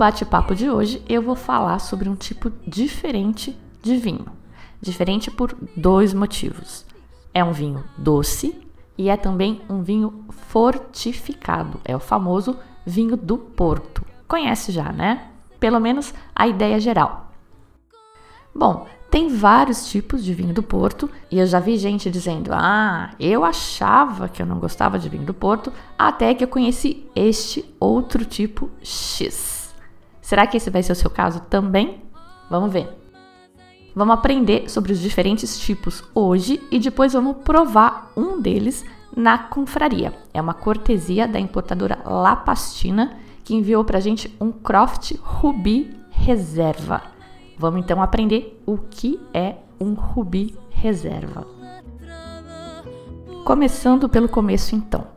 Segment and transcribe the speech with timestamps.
[0.00, 4.24] Bate-papo de hoje, eu vou falar sobre um tipo diferente de vinho.
[4.80, 6.86] Diferente por dois motivos.
[7.34, 8.58] É um vinho doce
[8.96, 11.78] e é também um vinho fortificado.
[11.84, 14.02] É o famoso vinho do Porto.
[14.26, 15.28] Conhece já, né?
[15.60, 17.30] Pelo menos a ideia geral.
[18.54, 23.10] Bom, tem vários tipos de vinho do Porto e eu já vi gente dizendo: Ah,
[23.20, 27.62] eu achava que eu não gostava de vinho do Porto até que eu conheci este
[27.78, 29.69] outro tipo X.
[30.30, 32.04] Será que esse vai ser o seu caso também?
[32.48, 32.88] Vamos ver.
[33.96, 38.84] Vamos aprender sobre os diferentes tipos hoje e depois vamos provar um deles
[39.16, 40.14] na confraria.
[40.32, 47.02] É uma cortesia da importadora La Pastina que enviou pra gente um Croft Ruby Reserva.
[47.58, 51.44] Vamos então aprender o que é um Ruby Reserva.
[53.44, 55.08] Começando pelo começo então.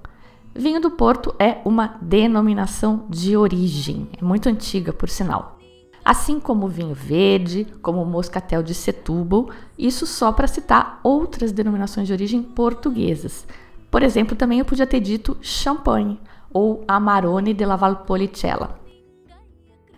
[0.55, 5.57] Vinho do Porto é uma denominação de origem, é muito antiga por sinal.
[6.05, 11.51] Assim como o vinho verde, como o moscatel de Setúbal, isso só para citar outras
[11.51, 13.47] denominações de origem portuguesas.
[13.89, 16.19] Por exemplo, também eu podia ter dito champanhe
[16.51, 18.79] ou Amarone de la Valpolicella.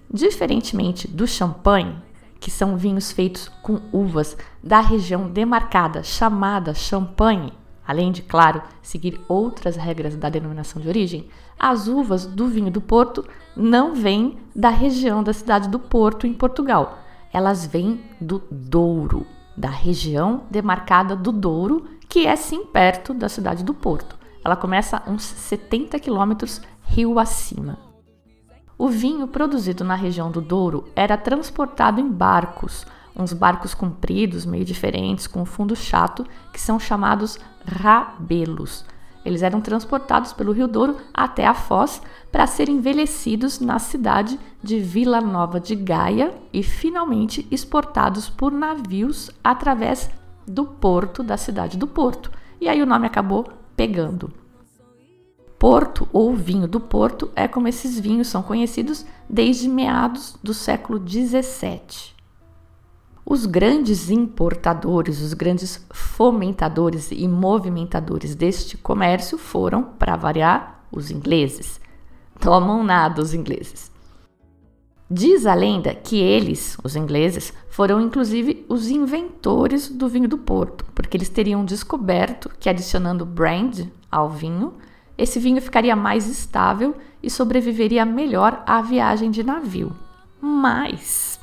[0.09, 1.97] Diferentemente do champanhe,
[2.39, 7.51] que são vinhos feitos com uvas da região demarcada chamada champanhe,
[7.88, 11.28] além de, claro, seguir outras regras da denominação de origem,
[11.59, 13.25] as uvas do vinho do Porto
[13.56, 17.00] não vêm da região da cidade do Porto, em Portugal.
[17.31, 19.25] Elas vêm do Douro,
[19.56, 24.17] da região demarcada do Douro, que é sim perto da cidade do Porto.
[24.44, 27.79] Ela começa uns 70 quilômetros rio acima.
[28.78, 32.85] O vinho produzido na região do Douro era transportado em barcos,
[33.16, 38.85] uns barcos compridos, meio diferentes, com fundo chato, que são chamados rabelos.
[39.25, 44.79] Eles eram transportados pelo Rio Douro até a Foz para serem envelhecidos na cidade de
[44.79, 50.11] Vila Nova de Gaia e finalmente exportados por navios através
[50.47, 52.31] do porto da cidade do Porto.
[52.61, 54.31] E aí o nome acabou pegando.
[55.57, 60.99] Porto ou vinho do Porto é como esses vinhos são conhecidos desde meados do século
[60.99, 62.14] 17.
[63.27, 71.81] Os grandes importadores, os grandes fomentadores e movimentadores deste comércio foram, para variar, os ingleses.
[72.39, 73.91] Tomam nada os ingleses.
[75.09, 80.85] Diz a lenda que eles, os ingleses, foram inclusive os inventores do vinho do Porto,
[80.93, 84.75] porque eles teriam descoberto que adicionando brand ao vinho,
[85.17, 89.95] esse vinho ficaria mais estável e sobreviveria melhor à viagem de navio.
[90.39, 91.34] Mas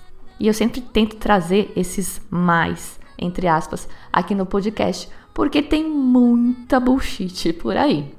[0.42, 6.80] e eu sempre tento trazer esses mais, entre aspas, aqui no podcast, porque tem muita
[6.80, 8.12] bullshit por aí.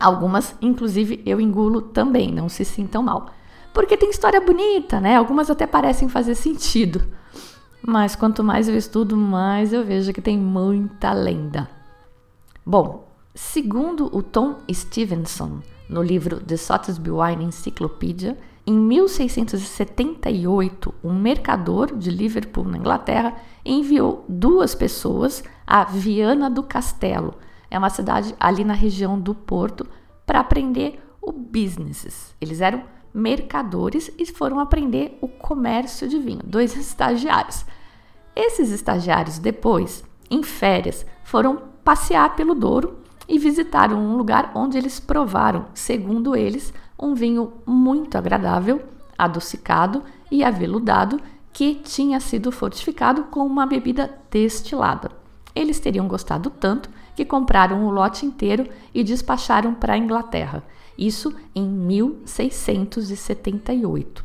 [0.00, 3.26] Algumas, inclusive, eu engulo também, não se sintam mal.
[3.74, 5.16] Porque tem história bonita, né?
[5.16, 7.04] Algumas até parecem fazer sentido.
[7.86, 11.68] Mas quanto mais eu estudo, mais eu vejo que tem muita lenda.
[12.64, 21.94] Bom, segundo o Tom Stevenson, no livro The Sotheby's Wine Encyclopedia, em 1678, um mercador
[21.94, 27.34] de Liverpool, na Inglaterra, enviou duas pessoas a Viana do Castelo,
[27.70, 29.86] é uma cidade ali na região do Porto,
[30.24, 32.34] para aprender o business.
[32.40, 37.66] Eles eram mercadores e foram aprender o comércio de vinho, dois estagiários.
[38.34, 44.98] Esses estagiários, depois, em férias, foram passear pelo Douro e visitaram um lugar onde eles
[44.98, 46.72] provaram, segundo eles,
[47.04, 48.82] um vinho muito agradável,
[49.16, 51.20] adocicado e aveludado
[51.52, 55.10] que tinha sido fortificado com uma bebida destilada.
[55.54, 60.64] Eles teriam gostado tanto que compraram o lote inteiro e despacharam para a Inglaterra.
[60.98, 64.24] Isso em 1678.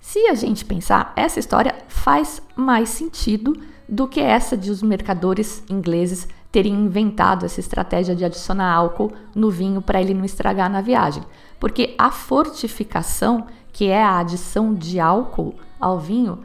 [0.00, 3.56] Se a gente pensar, essa história faz mais sentido
[3.88, 9.50] do que essa de os mercadores ingleses teriam inventado essa estratégia de adicionar álcool no
[9.50, 11.24] vinho para ele não estragar na viagem.
[11.58, 16.42] Porque a fortificação, que é a adição de álcool ao vinho,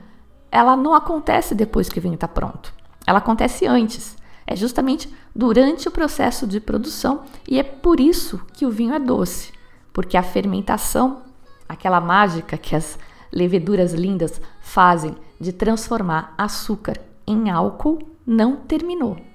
[0.51, 2.73] ela não acontece depois que o vinho está pronto.
[3.05, 4.17] Ela acontece antes.
[4.45, 8.99] É justamente durante o processo de produção e é por isso que o vinho é
[8.99, 9.53] doce,
[9.93, 11.21] porque a fermentação,
[11.69, 12.99] aquela mágica que as
[13.31, 19.30] leveduras lindas fazem de transformar açúcar em álcool, não terminou.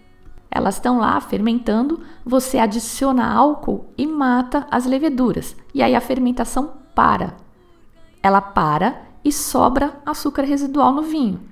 [0.56, 5.54] Elas estão lá fermentando, você adiciona álcool e mata as leveduras.
[5.74, 7.36] E aí a fermentação para.
[8.22, 11.42] Ela para e sobra açúcar residual no vinho.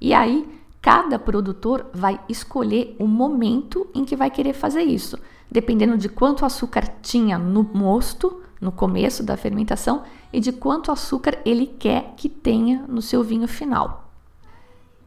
[0.00, 0.48] E aí
[0.82, 5.16] cada produtor vai escolher o momento em que vai querer fazer isso,
[5.48, 10.02] dependendo de quanto açúcar tinha no mosto no começo da fermentação
[10.32, 14.10] e de quanto açúcar ele quer que tenha no seu vinho final.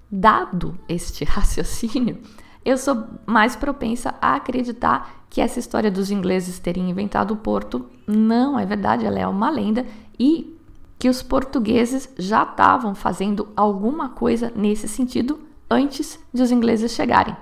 [0.10, 2.20] Dado este raciocínio,
[2.66, 7.86] eu sou mais propensa a acreditar que essa história dos ingleses terem inventado o porto
[8.08, 9.86] não é verdade, ela é uma lenda
[10.18, 10.58] e
[10.98, 15.40] que os portugueses já estavam fazendo alguma coisa nesse sentido
[15.70, 17.36] antes de os ingleses chegarem.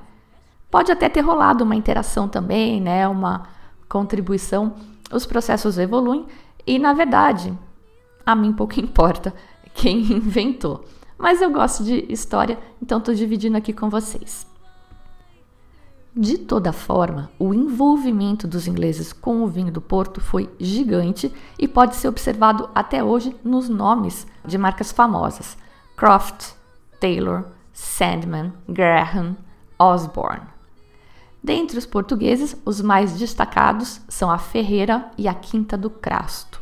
[0.70, 3.44] Pode até ter rolado uma interação também, né, uma
[3.90, 4.74] contribuição.
[5.12, 6.26] Os processos evoluem
[6.66, 7.54] e, na verdade,
[8.26, 9.34] a mim pouco importa
[9.74, 10.84] quem inventou.
[11.18, 14.50] Mas eu gosto de história, então estou dividindo aqui com vocês.
[16.14, 21.70] De toda forma, o envolvimento dos ingleses com o vinho do Porto foi gigante e
[21.70, 25.58] pode ser observado até hoje nos nomes de marcas famosas:
[25.96, 26.54] Croft,
[27.00, 29.38] Taylor, Sandman, Graham,
[29.80, 30.48] Osborne.
[31.42, 36.62] Dentre os portugueses, os mais destacados são a Ferreira e a Quinta do Crasto.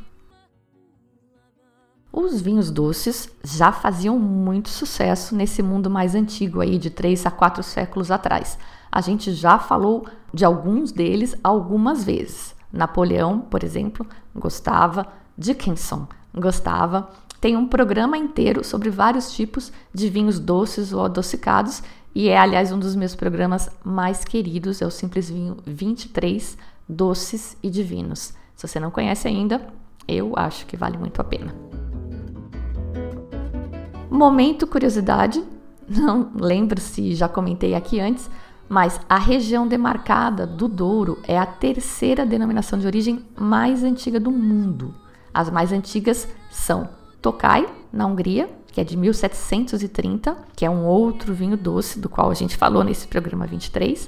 [2.14, 7.32] Os vinhos doces já faziam muito sucesso nesse mundo mais antigo aí de 3 a
[7.32, 8.58] 4 séculos atrás.
[8.92, 12.56] A gente já falou de alguns deles algumas vezes.
[12.72, 14.06] Napoleão, por exemplo,
[14.36, 15.08] gostava,
[15.38, 17.10] Dickinson gostava.
[17.42, 21.82] Tem um programa inteiro sobre vários tipos de vinhos doces ou adocicados
[22.14, 26.58] e é, aliás, um dos meus programas mais queridos, é o Simples Vinho 23
[26.88, 28.34] Doces e Divinos.
[28.56, 29.62] Se você não conhece ainda,
[30.08, 31.54] eu acho que vale muito a pena.
[34.10, 35.42] Momento curiosidade,
[35.88, 38.30] não lembro se já comentei aqui antes,
[38.70, 44.32] mas a região demarcada do Douro é a terceira denominação de origem mais antiga do
[44.32, 44.94] mundo.
[45.34, 46.88] As mais antigas são
[47.20, 52.30] Tokai, na Hungria, que é de 1730, que é um outro vinho doce do qual
[52.30, 54.08] a gente falou nesse programa 23,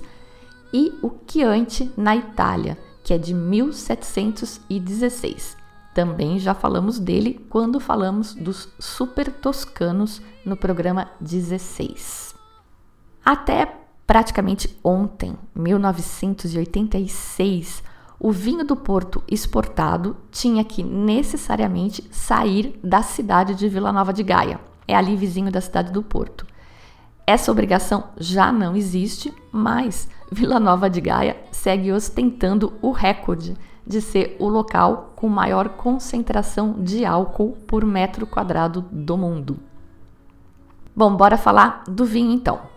[0.71, 5.57] e o Chianti, na Itália, que é de 1716.
[5.93, 12.33] Também já falamos dele quando falamos dos super toscanos no programa 16.
[13.25, 17.81] Até praticamente ontem, 1986,
[18.19, 24.21] o vinho do Porto exportado tinha que necessariamente sair da cidade de Vila Nova de
[24.21, 24.59] Gaia.
[24.87, 26.45] É ali vizinho da cidade do Porto.
[27.25, 33.57] Essa obrigação já não existe, mas Vila Nova de Gaia segue ostentando o recorde
[33.87, 39.57] de ser o local com maior concentração de álcool por metro quadrado do mundo.
[40.95, 42.70] Bom, bora falar do vinho então.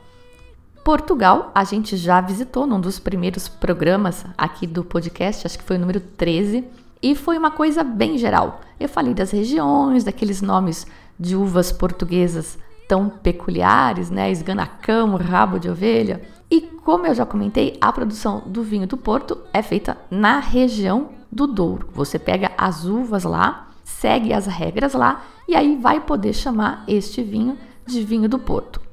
[0.84, 5.76] Portugal, a gente já visitou num dos primeiros programas aqui do podcast, acho que foi
[5.76, 6.62] o número 13,
[7.02, 8.61] e foi uma coisa bem geral.
[8.78, 10.87] Eu falei das regiões, daqueles nomes
[11.18, 14.30] de uvas portuguesas tão peculiares, né?
[14.30, 16.20] Esganacão, rabo de ovelha.
[16.50, 21.09] E como eu já comentei, a produção do vinho do Porto é feita na região
[21.32, 21.88] do Douro.
[21.94, 27.23] Você pega as uvas lá, segue as regras lá e aí vai poder chamar este
[27.23, 27.56] vinho
[27.87, 28.84] de vinho do Porto.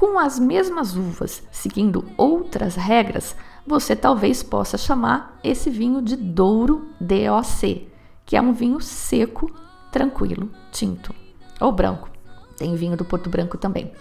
[0.00, 6.88] Com as mesmas uvas, seguindo outras regras, você talvez possa chamar esse vinho de Douro
[6.98, 7.86] DOC,
[8.24, 9.54] que é um vinho seco,
[9.92, 11.14] tranquilo, tinto
[11.60, 12.08] ou branco.
[12.56, 13.92] Tem vinho do Porto Branco também.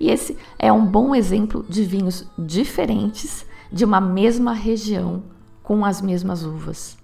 [0.00, 5.22] E esse é um bom exemplo de vinhos diferentes de uma mesma região
[5.62, 6.98] com as mesmas uvas.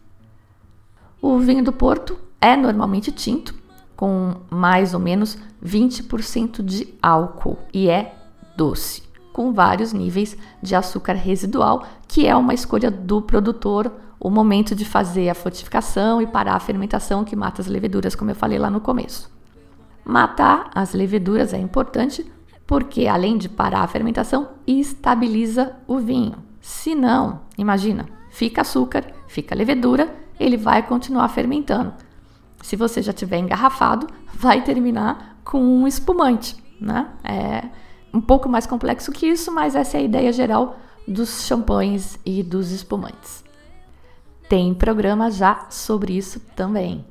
[1.22, 3.54] O vinho do Porto é normalmente tinto,
[3.94, 8.16] com mais ou menos 20% de álcool e é
[8.60, 9.02] doce,
[9.32, 13.90] com vários níveis de açúcar residual, que é uma escolha do produtor,
[14.20, 18.30] o momento de fazer a fortificação e parar a fermentação que mata as leveduras, como
[18.30, 19.32] eu falei lá no começo.
[20.04, 22.30] Matar as leveduras é importante
[22.66, 26.34] porque, além de parar a fermentação, estabiliza o vinho.
[26.60, 31.94] Se não, imagina, fica açúcar, fica levedura, ele vai continuar fermentando.
[32.60, 37.08] Se você já tiver engarrafado, vai terminar com um espumante, né?
[37.24, 40.76] É um pouco mais complexo que isso, mas essa é a ideia geral
[41.06, 43.44] dos champanhes e dos espumantes.
[44.48, 47.04] Tem programa já sobre isso também.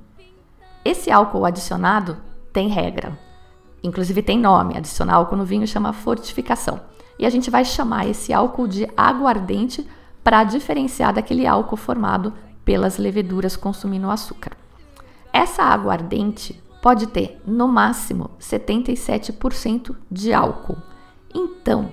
[0.83, 2.17] Esse álcool adicionado
[2.51, 3.17] tem regra.
[3.83, 6.81] Inclusive tem nome, adicionar álcool no vinho chama fortificação.
[7.17, 9.87] E a gente vai chamar esse álcool de aguardente
[10.23, 14.51] para diferenciar daquele álcool formado pelas leveduras consumindo açúcar.
[15.31, 20.77] Essa aguardente pode ter no máximo 77% de álcool.
[21.33, 21.91] Então,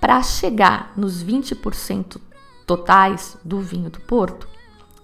[0.00, 2.20] para chegar nos 20%
[2.66, 4.48] totais do vinho do Porto,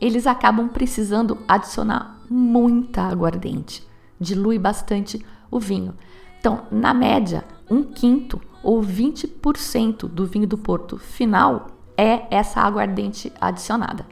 [0.01, 3.87] eles acabam precisando adicionar muita aguardente,
[4.21, 5.95] dilui bastante o vinho.
[6.39, 13.33] Então, na média, um quinto ou 20% do vinho do Porto final é essa aguardente
[13.41, 14.07] adicionada.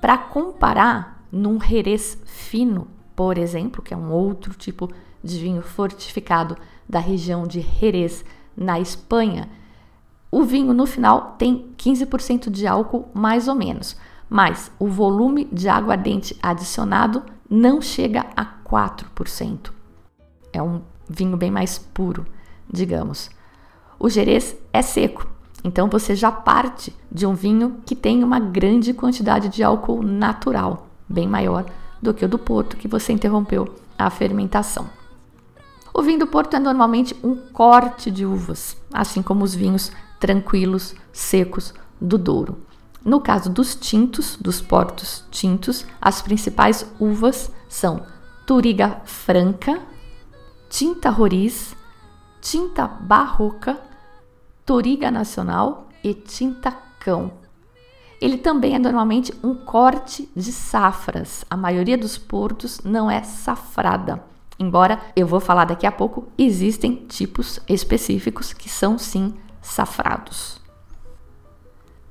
[0.00, 4.90] Para comparar, num Jerez fino, por exemplo, que é um outro tipo
[5.22, 6.56] de vinho fortificado
[6.88, 8.24] da região de Jerez,
[8.56, 9.48] na Espanha,
[10.30, 13.96] o vinho no final tem 15% de álcool mais ou menos,
[14.28, 19.72] mas o volume de aguardente adicionado não chega a 4%.
[20.52, 22.24] É um vinho bem mais puro,
[22.72, 23.28] digamos.
[23.98, 25.26] O Jerez é seco,
[25.64, 30.86] então você já parte de um vinho que tem uma grande quantidade de álcool natural,
[31.08, 31.66] bem maior
[32.00, 34.99] do que o do Porto, que você interrompeu a fermentação.
[35.92, 40.94] O vinho do Porto é normalmente um corte de uvas, assim como os vinhos tranquilos,
[41.12, 42.58] secos do Douro.
[43.04, 48.04] No caso dos tintos, dos portos tintos, as principais uvas são
[48.46, 49.80] Turiga Franca,
[50.68, 51.74] Tinta Roriz,
[52.40, 53.80] Tinta Barroca,
[54.66, 56.70] Toriga Nacional e Tinta
[57.00, 57.32] Cão.
[58.20, 61.44] Ele também é normalmente um corte de safras.
[61.48, 64.29] A maioria dos portos não é safrada.
[64.60, 70.60] Embora eu vou falar daqui a pouco, existem tipos específicos que são sim safrados.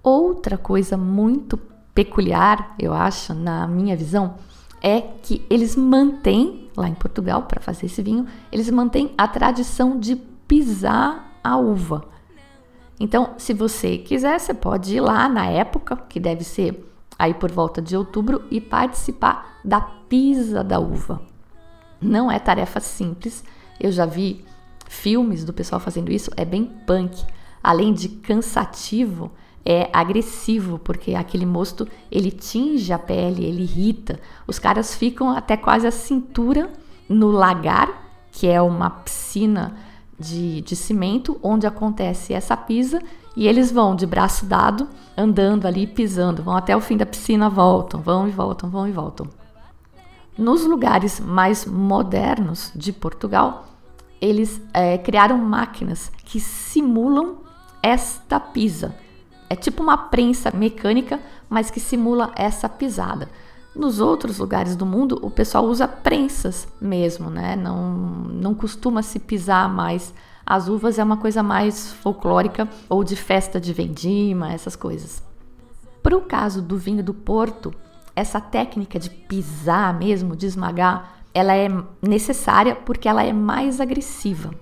[0.02, 1.60] Outra coisa muito
[1.94, 4.34] peculiar, eu acho, na minha visão,
[4.82, 10.00] é que eles mantêm, lá em Portugal, para fazer esse vinho, eles mantêm a tradição
[10.00, 12.06] de pisar a uva.
[13.00, 17.52] Então, se você quiser, você pode ir lá na época, que deve ser aí por
[17.52, 21.29] volta de outubro, e participar da pisa da uva.
[22.02, 23.44] Não é tarefa simples,
[23.80, 24.46] eu já vi
[24.88, 27.24] filmes do pessoal fazendo isso, é bem punk
[27.64, 29.32] além de cansativo,
[29.66, 34.20] é agressivo, porque aquele mosto ele tinge a pele, ele irrita.
[34.48, 36.70] Os caras ficam até quase a cintura
[37.08, 39.76] no lagar, que é uma piscina
[40.18, 43.02] de, de cimento, onde acontece essa pisa,
[43.36, 47.50] e eles vão de braço dado, andando ali, pisando, vão até o fim da piscina,
[47.50, 49.28] voltam, vão e voltam, vão e voltam.
[50.40, 53.68] Nos lugares mais modernos de Portugal,
[54.22, 57.40] eles é, criaram máquinas que simulam
[57.84, 58.96] esta pisa.
[59.50, 61.20] É tipo uma prensa mecânica,
[61.50, 63.28] mas que simula essa pisada.
[63.76, 67.58] Nos outros lugares do mundo, o pessoal usa prensas mesmo, né?
[67.58, 67.94] Não,
[68.32, 70.14] não costuma se pisar mais.
[70.46, 75.22] As uvas é uma coisa mais folclórica ou de festa de vendima, essas coisas.
[76.02, 77.74] Para o caso do vinho do Porto,
[78.20, 81.70] essa técnica de pisar mesmo, de esmagar, ela é
[82.02, 84.54] necessária porque ela é mais agressiva.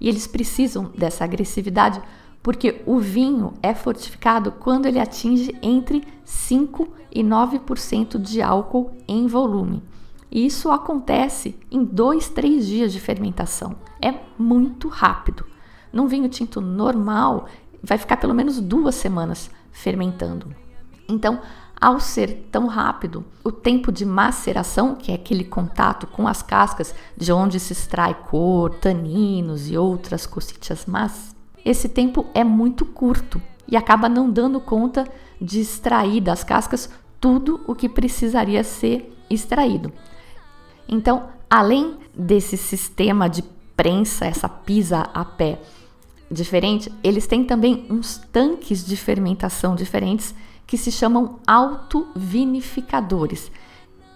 [0.00, 2.02] E eles precisam dessa agressividade
[2.42, 9.26] porque o vinho é fortificado quando ele atinge entre 5 e 9% de álcool em
[9.26, 9.82] volume.
[10.30, 13.76] E isso acontece em 2, 3 dias de fermentação.
[14.02, 15.46] É muito rápido.
[15.92, 17.46] Num vinho tinto normal,
[17.82, 20.54] vai ficar pelo menos duas semanas fermentando.
[21.08, 21.40] Então,
[21.80, 26.94] ao ser tão rápido, o tempo de maceração, que é aquele contato com as cascas
[27.16, 33.42] de onde se extrai cor, taninos e outras cositas más, esse tempo é muito curto
[33.66, 35.06] e acaba não dando conta
[35.40, 36.88] de extrair das cascas
[37.20, 39.92] tudo o que precisaria ser extraído.
[40.88, 43.42] Então, além desse sistema de
[43.76, 45.60] prensa, essa pisa a pé
[46.30, 50.34] diferente, eles têm também uns tanques de fermentação diferentes
[50.66, 53.50] que se chamam autovinificadores,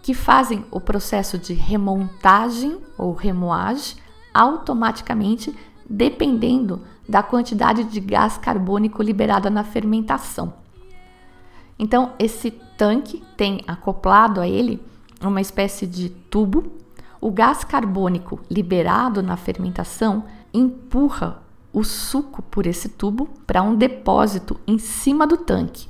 [0.02, 3.96] que fazem o processo de remontagem ou remoagem
[4.32, 5.54] automaticamente
[5.88, 10.54] dependendo da quantidade de gás carbônico liberada na fermentação.
[11.78, 14.80] Então, esse tanque tem acoplado a ele
[15.20, 16.64] uma espécie de tubo.
[17.20, 21.42] O gás carbônico liberado na fermentação empurra
[21.72, 25.89] o suco por esse tubo para um depósito em cima do tanque.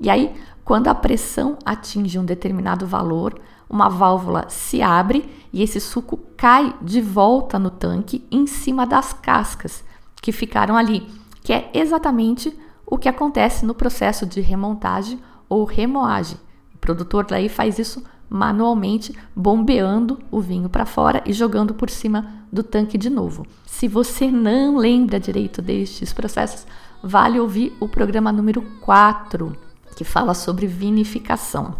[0.00, 3.38] E aí, quando a pressão atinge um determinado valor,
[3.68, 9.12] uma válvula se abre e esse suco cai de volta no tanque em cima das
[9.12, 9.84] cascas
[10.22, 11.06] que ficaram ali,
[11.42, 16.38] que é exatamente o que acontece no processo de remontagem ou remoagem.
[16.74, 22.46] O produtor daí faz isso manualmente, bombeando o vinho para fora e jogando por cima
[22.50, 23.44] do tanque de novo.
[23.66, 26.64] Se você não lembra direito destes processos,
[27.02, 31.74] vale ouvir o programa número 4, que fala sobre vinificação.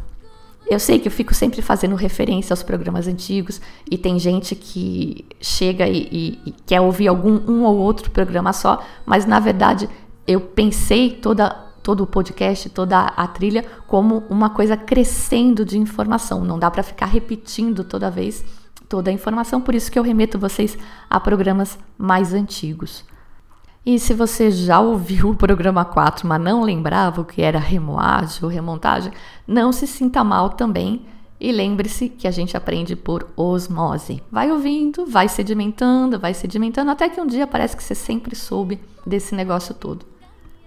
[0.69, 5.26] Eu sei que eu fico sempre fazendo referência aos programas antigos e tem gente que
[5.40, 9.88] chega e, e, e quer ouvir algum um ou outro programa só, mas na verdade
[10.26, 11.50] eu pensei toda
[11.83, 16.45] todo o podcast, toda a trilha como uma coisa crescendo de informação.
[16.45, 18.45] Não dá para ficar repetindo toda vez
[18.88, 20.76] toda a informação, por isso que eu remeto vocês
[21.09, 23.05] a programas mais antigos.
[23.85, 28.41] E se você já ouviu o programa 4, mas não lembrava o que era remoagem
[28.43, 29.13] ou remontagem,
[29.47, 31.07] não se sinta mal também.
[31.41, 34.23] E lembre-se que a gente aprende por osmose.
[34.31, 38.79] Vai ouvindo, vai sedimentando, vai sedimentando, até que um dia parece que você sempre soube
[39.07, 40.05] desse negócio todo.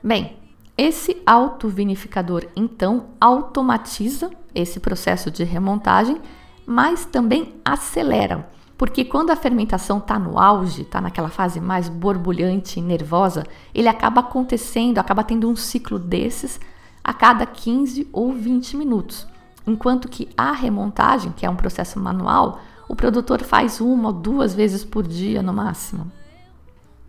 [0.04, 0.36] Bem,
[0.76, 6.18] esse autovinificador então automatiza esse processo de remontagem,
[6.66, 12.80] mas também acelera, porque quando a fermentação está no auge, está naquela fase mais borbulhante
[12.80, 16.60] e nervosa, ele acaba acontecendo, acaba tendo um ciclo desses
[17.04, 19.28] a cada 15 ou 20 minutos.
[19.66, 24.54] Enquanto que a remontagem, que é um processo manual, o produtor faz uma ou duas
[24.54, 26.12] vezes por dia no máximo.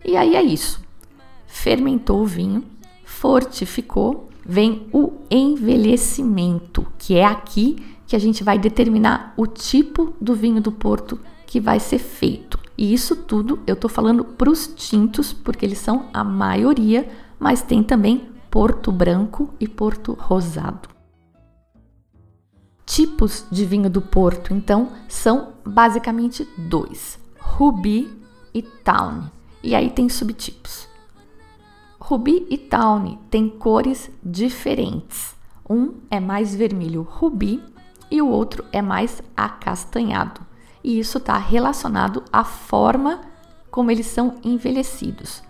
[0.03, 0.81] E aí é isso.
[1.47, 2.63] Fermentou o vinho,
[3.03, 10.35] fortificou, vem o envelhecimento, que é aqui que a gente vai determinar o tipo do
[10.35, 11.19] vinho do Porto
[11.55, 12.59] que vai ser feito.
[12.77, 17.09] E isso tudo eu estou falando para os tintos, porque eles são a maioria,
[17.39, 20.89] mas tem também Porto Branco e Porto Rosado.
[22.85, 28.11] Tipos de vinho do Porto, então, são basicamente dois: Rubi
[28.53, 29.31] e Town.
[29.63, 30.89] E aí tem subtipos.
[31.97, 35.33] Rubi e Tawny têm cores diferentes.
[35.69, 37.63] Um é mais vermelho rubi
[38.11, 40.44] e o outro é mais acastanhado.
[40.85, 43.21] E isso está relacionado à forma
[43.71, 45.41] como eles são envelhecidos.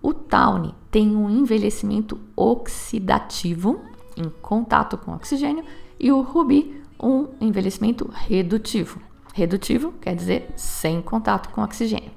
[0.00, 3.82] O Tawny tem um envelhecimento oxidativo,
[4.16, 5.62] em contato com oxigênio,
[6.00, 8.98] e o rubi um envelhecimento redutivo.
[9.34, 12.10] Redutivo quer dizer sem contato com oxigênio.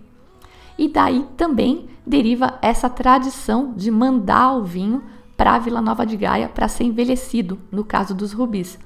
[0.77, 5.03] E daí também deriva essa tradição de mandar o vinho
[5.36, 8.79] para Vila Nova de Gaia para ser envelhecido, no caso dos rubis.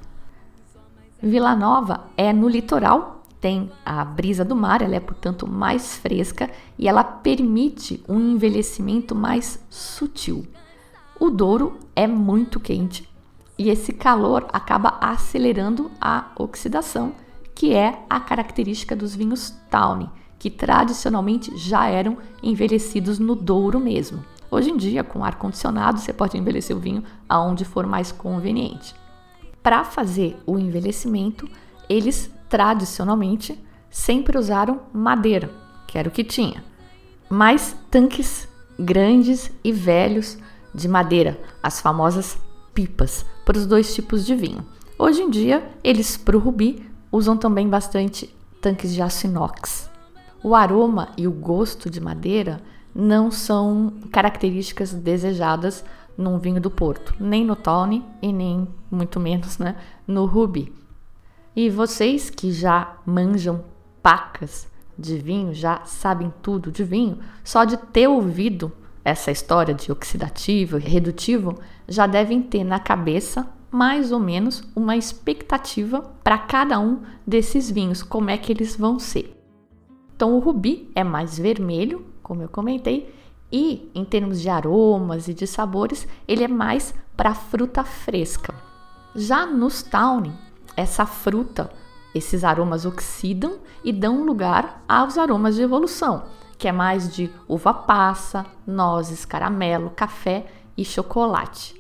[1.22, 6.50] Vila Nova é no litoral, tem a brisa do mar, ela é portanto mais fresca
[6.78, 10.46] e ela permite um envelhecimento mais sutil.
[11.20, 13.08] O Douro é muito quente
[13.58, 17.14] e esse calor acaba acelerando a oxidação,
[17.54, 20.10] que é a característica dos vinhos Tawny
[20.46, 24.24] que tradicionalmente já eram envelhecidos no Douro mesmo.
[24.52, 28.94] Hoje em dia, com ar condicionado, você pode envelhecer o vinho aonde for mais conveniente.
[29.64, 31.50] Para fazer o envelhecimento,
[31.90, 35.50] eles tradicionalmente sempre usaram madeira,
[35.88, 36.64] que era o que tinha.
[37.30, 40.38] Mas tanques grandes e velhos
[40.74, 42.38] de madeira, as famosas
[42.74, 44.66] pipas, para os dois tipos de vinho.
[45.00, 49.90] Hoje em dia, eles para o rubi usam também bastante tanques de aço inox.
[50.44, 52.62] O aroma e o gosto de madeira
[52.94, 55.84] não são características desejadas
[56.18, 59.76] num vinho do Porto, nem no Tawny e nem muito menos né,
[60.08, 60.74] no Ruby.
[61.56, 63.64] E vocês que já manjam
[64.04, 68.72] pacas de vinho, já sabem tudo de vinho, só de ter ouvido
[69.04, 74.98] essa história de oxidativo e redutivo, já devem ter na cabeça mais ou menos uma
[74.98, 79.36] expectativa para cada um desses vinhos, como é que eles vão ser.
[80.16, 83.14] Então, o rubi é mais vermelho, como eu comentei,
[83.52, 88.56] e em termos de aromas e de sabores, ele é mais para fruta fresca.
[89.14, 90.34] Já nos Tawny,
[90.76, 91.72] essa fruta,
[92.14, 96.26] esses aromas oxidam e dão lugar aos aromas de evolução,
[96.58, 100.46] que é mais de uva passa, nozes, caramelo, café
[100.78, 101.80] e chocolate.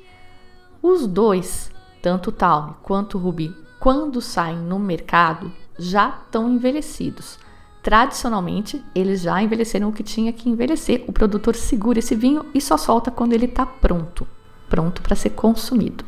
[0.82, 7.40] Os dois, tanto o Tawny quanto o Rubi, quando saem no mercado, já estão envelhecidos
[7.86, 11.04] tradicionalmente eles já envelheceram o que tinha que envelhecer.
[11.08, 14.28] O produtor segura esse vinho e só solta quando ele está pronto,
[14.68, 16.04] pronto para ser consumido.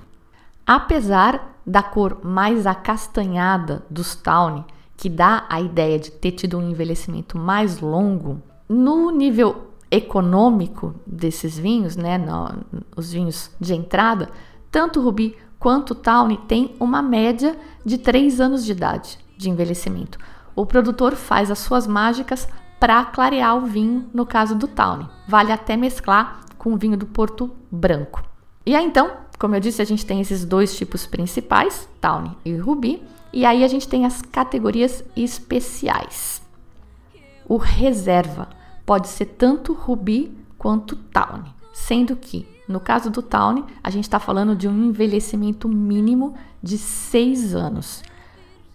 [0.65, 4.63] Apesar da cor mais acastanhada dos Tawny,
[4.95, 11.59] que dá a ideia de ter tido um envelhecimento mais longo, no nível econômico desses
[11.59, 12.63] vinhos, né, no,
[12.95, 14.29] os vinhos de entrada,
[14.71, 20.17] tanto Rubi quanto Tawny tem uma média de 3 anos de idade de envelhecimento
[20.57, 22.49] o produtor faz as suas mágicas
[22.79, 25.07] para clarear o vinho, no caso do Tawny.
[25.27, 28.23] Vale até mesclar com o vinho do Porto Branco.
[28.65, 32.55] E aí então, como eu disse, a gente tem esses dois tipos principais, Tawny e
[32.55, 36.41] Ruby, e aí a gente tem as categorias especiais.
[37.47, 38.49] O reserva
[38.85, 44.19] pode ser tanto Ruby quanto Tawny, sendo que no caso do Tawny, a gente está
[44.19, 48.03] falando de um envelhecimento mínimo de 6 anos.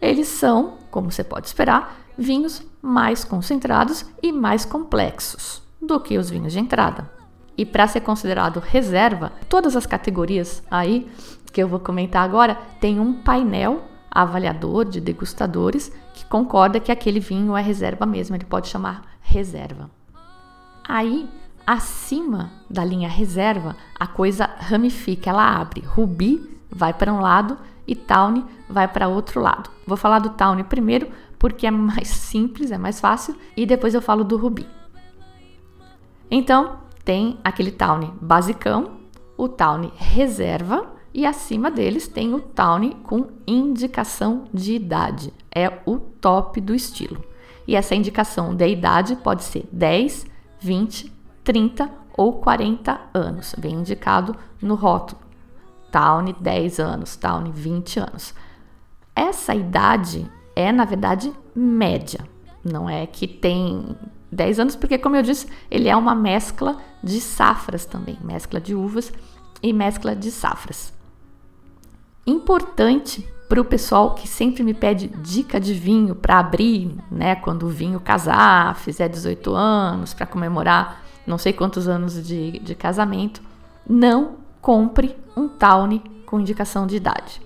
[0.01, 6.31] Eles são, como você pode esperar, vinhos mais concentrados e mais complexos do que os
[6.31, 7.22] vinhos de entrada.
[7.57, 11.11] E para ser considerado reserva, todas as categorias aí
[11.53, 17.21] que eu vou comentar agora tem um painel avaliador de degustadores que concorda que aquele
[17.21, 19.91] vinho é reserva mesmo, ele pode chamar reserva.
[20.87, 21.29] Aí
[21.67, 25.81] acima da linha reserva, a coisa ramifica, ela abre.
[25.81, 29.71] Rubi vai para um lado e Tawny vai para outro lado.
[29.87, 34.03] Vou falar do Tawny primeiro porque é mais simples, é mais fácil, e depois eu
[34.03, 34.67] falo do Rubi.
[36.31, 38.99] Então, tem aquele Tawny basicão,
[39.37, 45.33] o Tawny reserva e acima deles tem o Tawny com indicação de idade.
[45.55, 47.23] É o top do estilo.
[47.67, 50.27] E essa indicação de idade pode ser 10,
[50.61, 51.13] 20,
[51.45, 53.55] 30 ou 40 anos.
[53.59, 55.21] Vem indicado no rótulo.
[55.91, 58.35] Tawny 10 anos, Tawny 20 anos.
[59.15, 62.21] Essa idade é, na verdade, média.
[62.65, 63.97] Não é que tem
[64.33, 68.75] 10 anos, porque, como eu disse, ele é uma mescla de safras também mescla de
[68.75, 69.13] uvas
[69.63, 70.93] e mescla de safras.
[72.27, 77.65] Importante para o pessoal que sempre me pede dica de vinho para abrir, né, quando
[77.65, 83.43] o vinho casar, fizer 18 anos, para comemorar não sei quantos anos de, de casamento,
[83.89, 87.43] não compre um Tawny com indicação de idade.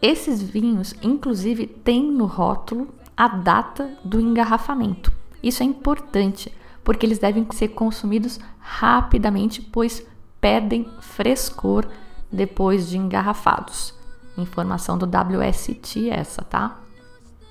[0.00, 5.10] Esses vinhos, inclusive, têm no rótulo a data do engarrafamento.
[5.46, 10.04] Isso é importante, porque eles devem ser consumidos rapidamente, pois
[10.40, 11.86] perdem frescor
[12.32, 13.94] depois de engarrafados.
[14.36, 16.80] Informação do WST essa, tá?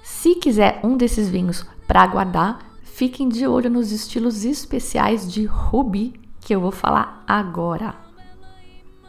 [0.03, 6.19] Se quiser um desses vinhos para guardar, fiquem de olho nos estilos especiais de Ruby
[6.41, 7.95] que eu vou falar agora.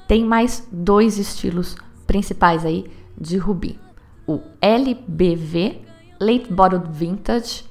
[0.06, 1.74] Tem mais dois estilos
[2.06, 3.80] principais aí de Ruby:
[4.28, 5.82] o LBV,
[6.20, 7.64] Late Bottled Vintage,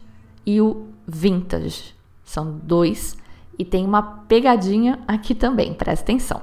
[0.46, 1.96] e o Vintage.
[2.24, 3.18] São dois
[3.58, 6.42] e tem uma pegadinha aqui também, presta atenção.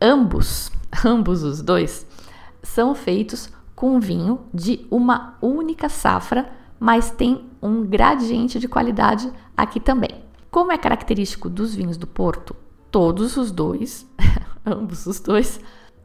[0.00, 0.70] Ambos,
[1.04, 2.06] ambos os dois,
[2.62, 6.50] são feitos com vinho de uma única safra
[6.84, 10.22] mas tem um gradiente de qualidade aqui também.
[10.50, 12.54] Como é característico dos vinhos do Porto,
[12.90, 14.06] todos os dois,
[14.66, 15.58] ambos os dois,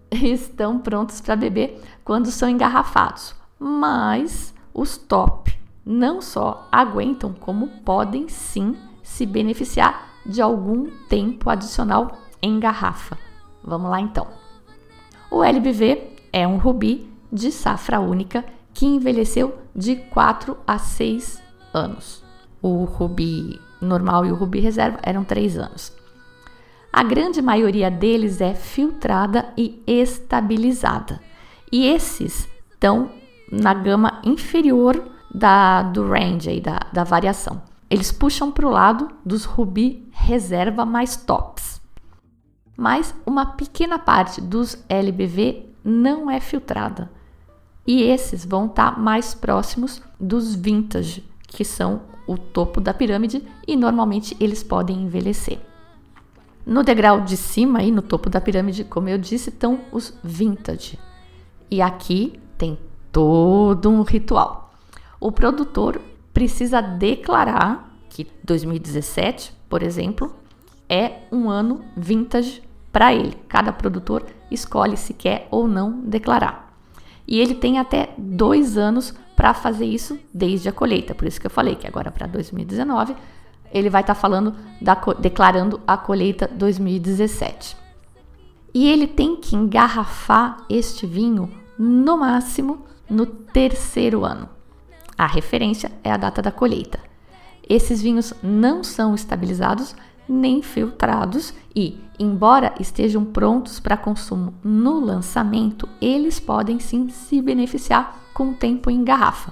[0.09, 3.35] estão prontos para beber quando são engarrafados.
[3.59, 12.17] Mas os top não só aguentam, como podem sim se beneficiar de algum tempo adicional
[12.41, 13.17] em garrafa.
[13.63, 14.27] Vamos lá então.
[15.31, 21.41] O LBV é um rubi de safra única que envelheceu de 4 a 6
[21.73, 22.23] anos.
[22.61, 25.93] O rubi normal e o rubi reserva eram 3 anos.
[26.91, 31.21] A grande maioria deles é filtrada e estabilizada.
[31.71, 33.11] E esses estão
[33.51, 35.01] na gama inferior
[35.33, 37.61] da, do range, aí, da, da variação.
[37.89, 41.81] Eles puxam para o lado dos rubi reserva mais tops.
[42.77, 47.09] Mas uma pequena parte dos LBV não é filtrada
[47.89, 53.43] e esses vão estar tá mais próximos dos vintage, que são o topo da pirâmide
[53.67, 55.57] e normalmente eles podem envelhecer.
[56.63, 60.99] No degrau de cima, aí no topo da pirâmide, como eu disse, estão os vintage.
[61.71, 62.77] E aqui tem
[63.11, 64.68] todo um ritual.
[65.19, 66.01] O produtor
[66.33, 70.33] precisa declarar que 2017, por exemplo,
[70.87, 73.37] é um ano vintage para ele.
[73.47, 76.73] Cada produtor escolhe se quer ou não declarar.
[77.27, 81.13] E ele tem até dois anos para fazer isso desde a colheita.
[81.13, 83.15] Por isso que eu falei que agora para 2019
[83.71, 87.77] ele vai estar tá falando da, declarando a colheita 2017.
[88.73, 94.49] E ele tem que engarrafar este vinho no máximo no terceiro ano.
[95.19, 96.97] A referência é a data da colheita.
[97.67, 99.93] Esses vinhos não são estabilizados
[100.29, 108.17] nem filtrados e, embora estejam prontos para consumo no lançamento, eles podem sim se beneficiar
[108.33, 109.51] com o tempo em garrafa.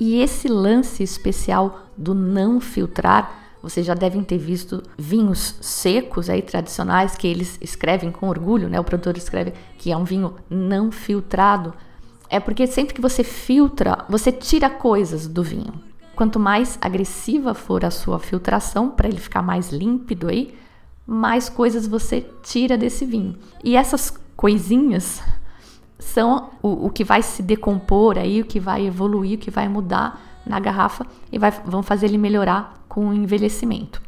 [0.00, 6.40] E esse lance especial do não filtrar, vocês já devem ter visto vinhos secos aí
[6.40, 8.80] tradicionais que eles escrevem com orgulho, né?
[8.80, 11.74] O produtor escreve que é um vinho não filtrado.
[12.30, 15.72] É porque sempre que você filtra, você tira coisas do vinho.
[16.14, 20.54] Quanto mais agressiva for a sua filtração, para ele ficar mais límpido aí,
[21.06, 23.36] mais coisas você tira desse vinho.
[23.64, 25.22] E essas coisinhas
[25.98, 29.68] são o, o que vai se decompor aí, o que vai evoluir, o que vai
[29.68, 34.02] mudar na garrafa e vai, vão fazer ele melhorar com o envelhecimento.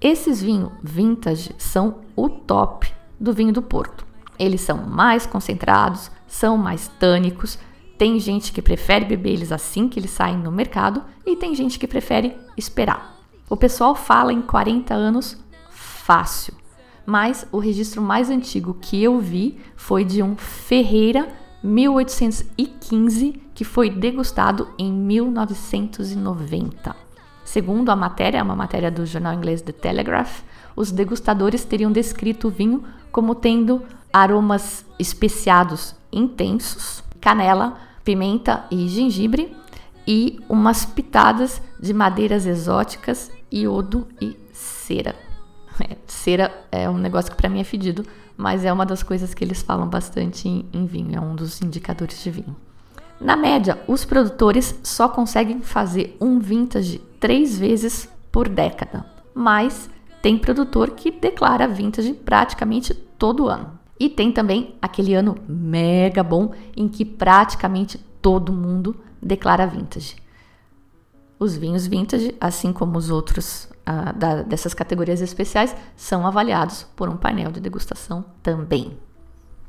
[0.00, 4.11] Esses vinhos vintage são o top do vinho do Porto.
[4.38, 7.58] Eles são mais concentrados, são mais tânicos.
[7.98, 11.78] Tem gente que prefere beber eles assim que eles saem no mercado e tem gente
[11.78, 13.16] que prefere esperar.
[13.48, 15.38] O pessoal fala em 40 anos
[15.70, 16.54] fácil,
[17.04, 21.28] mas o registro mais antigo que eu vi foi de um Ferreira
[21.62, 26.96] 1815 que foi degustado em 1990.
[27.44, 30.40] Segundo a matéria, uma matéria do jornal inglês The Telegraph,
[30.74, 39.56] os degustadores teriam descrito o vinho como tendo aromas especiados intensos, canela, pimenta e gengibre,
[40.06, 45.14] e umas pitadas de madeiras exóticas, iodo e cera.
[45.80, 48.04] É, cera é um negócio que para mim é fedido,
[48.36, 51.62] mas é uma das coisas que eles falam bastante em, em vinho, é um dos
[51.62, 52.54] indicadores de vinho.
[53.18, 59.88] Na média, os produtores só conseguem fazer um vintage três vezes por década, mas
[60.20, 63.78] tem produtor que declara vintage praticamente todo ano.
[64.02, 70.16] E tem também aquele ano mega bom em que praticamente todo mundo declara vintage.
[71.38, 77.08] Os vinhos vintage, assim como os outros uh, da, dessas categorias especiais, são avaliados por
[77.08, 78.98] um painel de degustação também.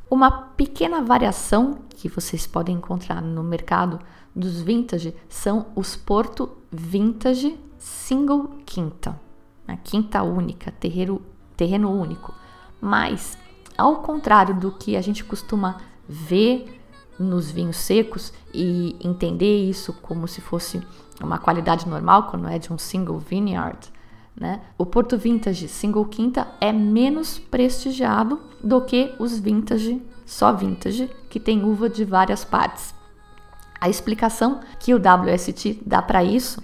[0.09, 3.99] Uma pequena variação que vocês podem encontrar no mercado
[4.35, 9.15] dos vintage são os Porto Vintage Single Quinta,
[9.67, 9.77] né?
[9.83, 11.21] quinta única, terreiro,
[11.55, 12.33] terreno único.
[12.81, 13.37] Mas,
[13.77, 16.79] ao contrário do que a gente costuma ver
[17.17, 20.81] nos vinhos secos e entender isso como se fosse
[21.21, 23.79] uma qualidade normal, quando é de um single vineyard,
[24.35, 24.61] né?
[24.77, 31.39] O Porto Vintage Single Quinta é menos prestigiado do que os Vintage, só Vintage, que
[31.39, 32.93] tem uva de várias partes.
[33.79, 36.61] A explicação que o WST dá para isso,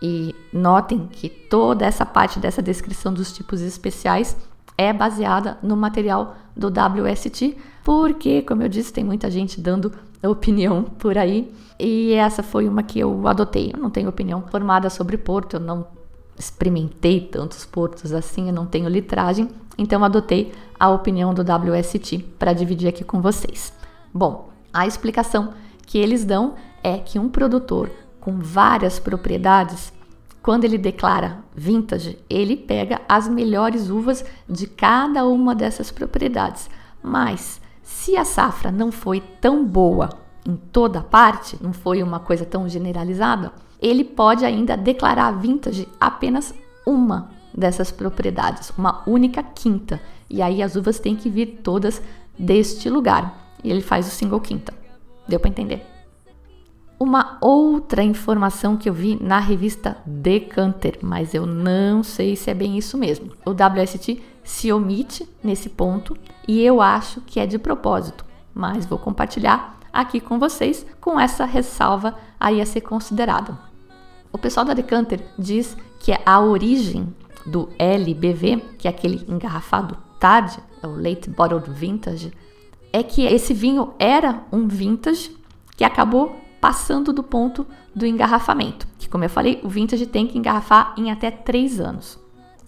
[0.00, 4.36] e notem que toda essa parte dessa descrição dos tipos especiais
[4.78, 10.84] é baseada no material do WST, porque, como eu disse, tem muita gente dando opinião
[10.84, 13.72] por aí, e essa foi uma que eu adotei.
[13.74, 15.86] Eu não tenho opinião formada sobre Porto, eu não
[16.38, 22.52] experimentei tantos portos assim, eu não tenho litragem, então adotei a opinião do WST para
[22.52, 23.72] dividir aqui com vocês.
[24.14, 25.52] Bom, a explicação
[25.84, 29.92] que eles dão é que um produtor com várias propriedades,
[30.42, 36.70] quando ele declara vintage, ele pega as melhores uvas de cada uma dessas propriedades.
[37.02, 40.10] Mas se a safra não foi tão boa
[40.46, 46.54] em toda parte, não foi uma coisa tão generalizada, ele pode ainda declarar vintage apenas
[46.86, 50.00] uma dessas propriedades, uma única quinta.
[50.30, 52.00] E aí as uvas têm que vir todas
[52.38, 53.52] deste lugar.
[53.62, 54.72] E ele faz o single quinta.
[55.26, 55.97] Deu para entender?
[57.00, 62.54] Uma outra informação que eu vi na revista Decanter, mas eu não sei se é
[62.54, 63.30] bem isso mesmo.
[63.46, 68.98] O WST se omite nesse ponto e eu acho que é de propósito, mas vou
[68.98, 73.56] compartilhar aqui com vocês com essa ressalva aí a ser considerada.
[74.32, 77.14] O pessoal da Decanter diz que a origem
[77.46, 82.32] do LBV, que é aquele engarrafado tarde, é o Late Bottled Vintage,
[82.92, 85.36] é que esse vinho era um vintage
[85.76, 88.86] que acabou passando do ponto do engarrafamento.
[88.98, 92.18] Que, como eu falei, o vintage tem que engarrafar em até 3 anos.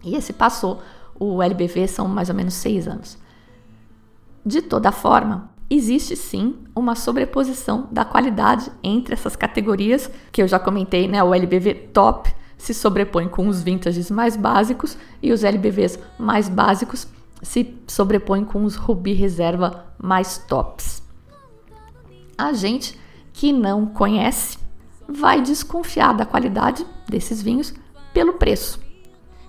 [0.02, 0.80] E esse passou,
[1.18, 3.18] o LBV são mais ou menos 6 anos.
[4.44, 10.58] De toda forma, existe sim uma sobreposição da qualidade entre essas categorias, que eu já
[10.58, 11.22] comentei, né?
[11.22, 17.06] O LBV top se sobrepõe com os vintages mais básicos e os LBVs mais básicos
[17.42, 21.02] se sobrepõem com os Ruby Reserva mais tops.
[22.36, 22.99] A gente
[23.40, 24.58] que não conhece
[25.08, 27.72] vai desconfiar da qualidade desses vinhos
[28.12, 28.78] pelo preço.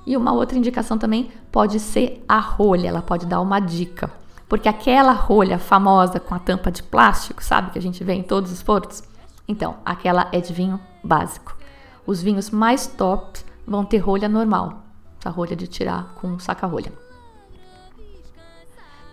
[0.08, 4.10] E uma outra indicação também pode ser a rolha, ela pode dar uma dica.
[4.48, 8.24] Porque aquela rolha famosa com a tampa de plástico, sabe, que a gente vê em
[8.24, 9.04] todos os portos?
[9.46, 11.58] Então, aquela é de vinho básico.
[12.08, 14.84] Os vinhos mais top vão ter rolha normal,
[15.26, 16.94] a rolha de tirar com saca-rolha.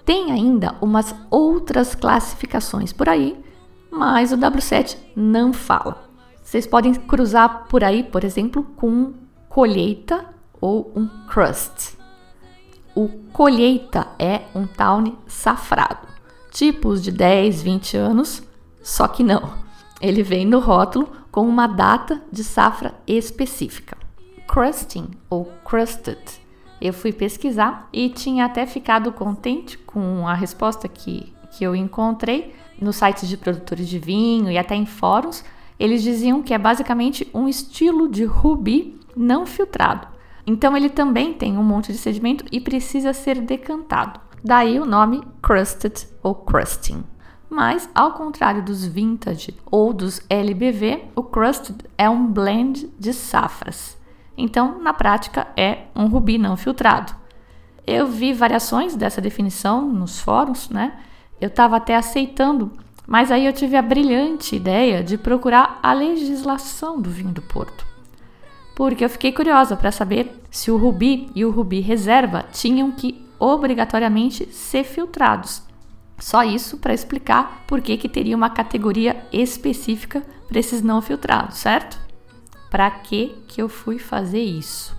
[0.04, 3.44] Tem ainda umas outras classificações por aí,
[3.90, 6.08] mas o W7 não fala.
[6.42, 9.12] Vocês podem cruzar por aí, por exemplo, com
[9.48, 10.24] colheita
[10.60, 11.98] ou um crust.
[12.94, 16.08] O colheita é um tawny safrado,
[16.50, 18.42] tipos de 10, 20 anos,
[18.82, 19.52] só que não.
[20.00, 23.96] Ele vem no rótulo com uma data de safra específica.
[24.46, 26.18] Crusting ou crusted
[26.80, 32.54] Eu fui pesquisar e tinha até ficado contente com a resposta que, que eu encontrei
[32.80, 35.44] nos sites de produtores de vinho e até em fóruns.
[35.78, 40.08] Eles diziam que é basicamente um estilo de rubi não filtrado.
[40.46, 44.20] Então ele também tem um monte de sedimento e precisa ser decantado.
[44.42, 47.04] Daí o nome crusted ou crusting.
[47.50, 53.96] Mas, ao contrário dos vintage ou dos LBV, o crusted é um blend de safras.
[54.36, 57.14] Então, na prática, é um rubi não filtrado.
[57.86, 60.98] Eu vi variações dessa definição nos fóruns, né?
[61.40, 62.72] Eu estava até aceitando,
[63.06, 67.86] mas aí eu tive a brilhante ideia de procurar a legislação do vinho do Porto.
[68.74, 73.24] Porque eu fiquei curiosa para saber se o rubi e o rubi reserva tinham que
[73.38, 75.62] obrigatoriamente ser filtrados.
[76.18, 81.58] Só isso para explicar por que, que teria uma categoria específica para esses não filtrados,
[81.58, 81.98] certo?
[82.70, 84.96] Para que que eu fui fazer isso?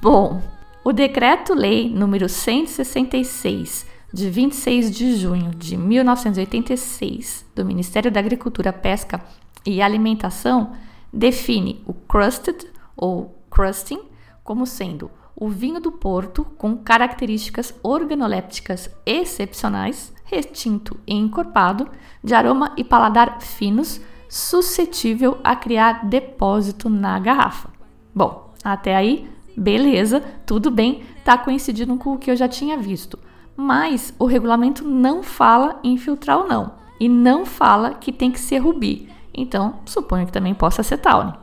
[0.00, 0.40] Bom,
[0.84, 9.20] o decreto-lei número 166 de 26 de junho de 1986 do Ministério da Agricultura, Pesca
[9.66, 10.72] e Alimentação
[11.12, 12.66] define o crusted
[12.96, 14.00] ou crusting
[14.42, 21.88] como sendo o vinho do Porto com características organolépticas excepcionais, retinto e encorpado,
[22.24, 27.70] de aroma e paladar finos, suscetível a criar depósito na garrafa.
[28.14, 33.18] Bom, até aí, beleza, tudo bem, tá coincidindo com o que eu já tinha visto.
[33.60, 38.38] Mas o regulamento não fala em filtrar ou não, e não fala que tem que
[38.38, 39.10] ser rubi.
[39.34, 41.34] Então, suponho que também possa ser tawny.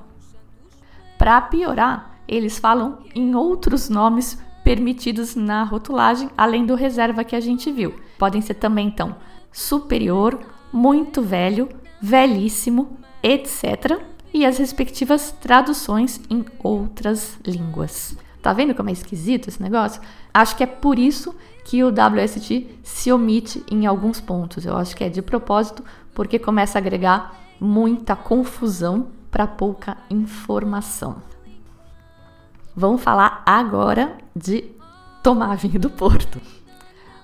[1.18, 7.42] Para piorar, eles falam em outros nomes permitidos na rotulagem, além do reserva que a
[7.42, 7.94] gente viu.
[8.18, 9.18] Podem ser também, então,
[9.52, 10.40] superior,
[10.72, 11.68] muito velho,
[12.02, 14.02] velhíssimo, etc.
[14.34, 18.18] E as respectivas traduções em outras línguas.
[18.42, 20.02] Tá vendo como é esquisito esse negócio?
[20.34, 24.66] Acho que é por isso que o WST se omite em alguns pontos.
[24.66, 31.18] Eu acho que é de propósito, porque começa a agregar muita confusão para pouca informação.
[32.76, 34.72] Vamos falar agora de
[35.24, 36.40] tomar vinho do Porto.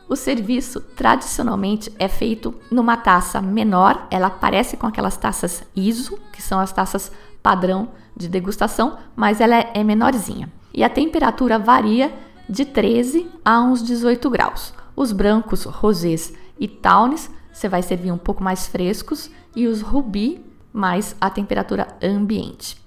[0.10, 6.42] O serviço tradicionalmente é feito numa taça menor, ela parece com aquelas taças ISO, que
[6.42, 7.12] são as taças
[7.44, 10.52] padrão de degustação, mas ela é menorzinha.
[10.74, 12.12] E a temperatura varia
[12.52, 14.74] de 13 a uns 18 graus.
[14.94, 20.46] Os brancos, rosés e tawnes você vai servir um pouco mais frescos e os rubi
[20.74, 22.78] mais a temperatura ambiente.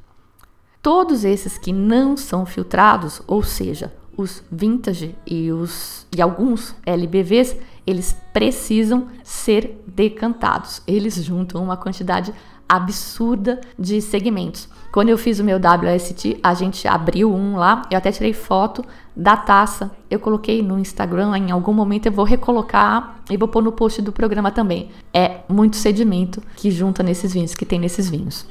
[0.82, 7.56] Todos esses que não são filtrados, ou seja, os vintage e, os, e alguns LBVs,
[7.86, 10.82] eles precisam ser decantados.
[10.86, 12.34] Eles juntam uma quantidade
[12.68, 14.68] absurda de segmentos.
[14.94, 18.84] Quando eu fiz o meu WST, a gente abriu um lá, eu até tirei foto
[19.16, 23.60] da taça, eu coloquei no Instagram, em algum momento eu vou recolocar e vou pôr
[23.60, 24.92] no post do programa também.
[25.12, 28.46] É muito sedimento que junta nesses vinhos, que tem nesses vinhos.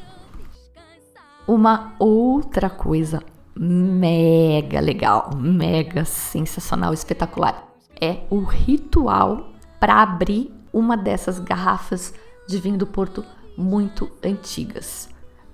[1.47, 3.23] Uma outra coisa
[3.57, 7.69] mega legal, mega sensacional, espetacular
[8.01, 12.13] é o ritual para abrir uma dessas garrafas
[12.45, 13.23] de vinho do Porto
[13.57, 15.07] muito antigas.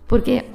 [0.07, 0.45] Porque,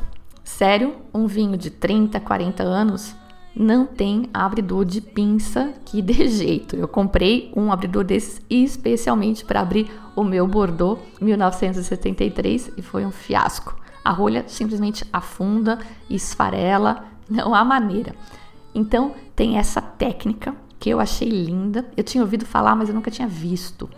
[0.44, 3.16] sério, um vinho de 30, 40 anos
[3.56, 6.76] não tem abridor de pinça que dê jeito.
[6.76, 13.10] Eu comprei um abridor desses especialmente para abrir o meu Bordeaux 1973 e foi um
[13.10, 13.76] fiasco.
[14.04, 15.78] A rolha simplesmente afunda,
[16.10, 18.14] esfarela, não há maneira.
[18.74, 21.86] Então tem essa técnica que eu achei linda.
[21.96, 23.88] Eu tinha ouvido falar, mas eu nunca tinha visto.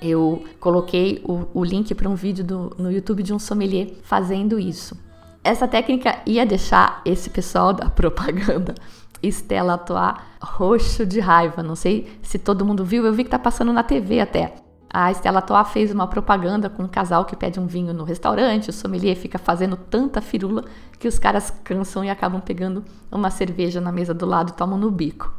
[0.00, 4.58] Eu coloquei o, o link para um vídeo do, no YouTube de um sommelier fazendo
[4.58, 4.96] isso.
[5.46, 8.74] Essa técnica ia deixar esse pessoal da propaganda
[9.22, 11.62] Estela atuar roxo de raiva.
[11.62, 14.56] Não sei se todo mundo viu, eu vi que tá passando na TV até.
[14.92, 18.70] A Estela Toa fez uma propaganda com um casal que pede um vinho no restaurante,
[18.70, 20.64] o sommelier fica fazendo tanta firula
[20.98, 24.76] que os caras cansam e acabam pegando uma cerveja na mesa do lado e tomam
[24.76, 25.32] no bico.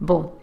[0.00, 0.38] Bom,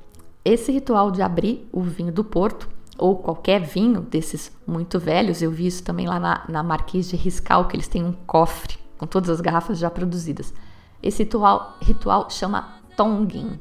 [0.46, 5.52] esse ritual de abrir o vinho do Porto, ou qualquer vinho desses muito velhos, eu
[5.52, 9.06] vi isso também lá na, na Marquês de Riscal, que eles têm um cofre com
[9.06, 10.54] todas as garrafas já produzidas.
[11.02, 13.60] Esse ritual, ritual chama tonging,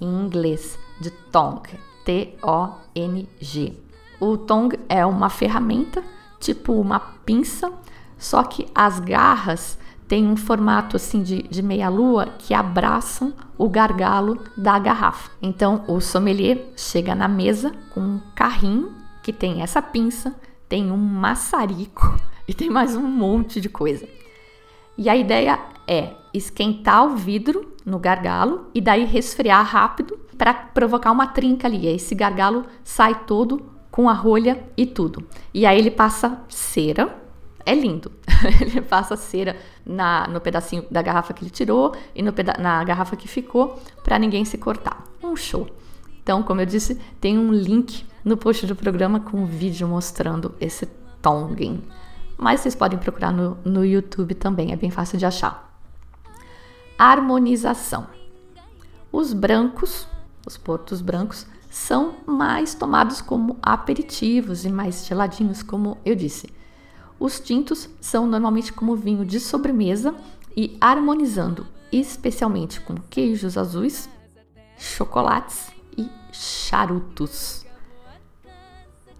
[0.00, 1.62] em inglês, de tong,
[2.04, 3.72] T-O-N-G.
[4.20, 6.02] O tong é uma ferramenta,
[6.38, 7.72] tipo uma pinça,
[8.18, 14.38] só que as garras têm um formato assim de, de meia-lua que abraçam o gargalo
[14.56, 15.30] da garrafa.
[15.40, 18.92] Então o sommelier chega na mesa com um carrinho
[19.22, 20.34] que tem essa pinça,
[20.68, 24.06] tem um maçarico e tem mais um monte de coisa.
[24.96, 31.12] E a ideia é esquentar o vidro no gargalo e daí resfriar rápido para provocar
[31.12, 31.86] uma trinca ali.
[31.86, 35.24] Esse gargalo sai todo com a rolha e tudo.
[35.52, 37.23] E aí ele passa cera.
[37.66, 38.12] É lindo.
[38.60, 43.16] ele passa cera na, no pedacinho da garrafa que ele tirou e no na garrafa
[43.16, 45.04] que ficou para ninguém se cortar.
[45.22, 45.68] Um show.
[46.22, 50.54] Então, como eu disse, tem um link no post do programa com um vídeo mostrando
[50.60, 50.86] esse
[51.20, 51.82] tonging.
[52.36, 55.78] Mas vocês podem procurar no, no YouTube também, é bem fácil de achar.
[56.98, 58.06] Harmonização.
[59.12, 60.08] Os brancos,
[60.46, 66.53] os portos brancos, são mais tomados como aperitivos e mais geladinhos, como eu disse.
[67.24, 70.14] Os tintos são normalmente como vinho de sobremesa
[70.54, 74.10] e harmonizando, especialmente com queijos azuis,
[74.76, 77.64] chocolates e charutos.